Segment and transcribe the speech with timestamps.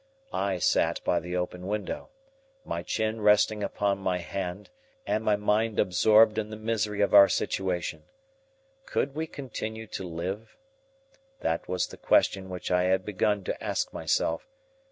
[0.33, 2.09] I sat by the open window,
[2.65, 4.71] my chin resting upon my hand
[5.05, 8.05] and my mind absorbed in the misery of our situation.
[8.87, 10.57] Could we continue to live?
[11.41, 14.47] That was the question which I had begun to ask myself.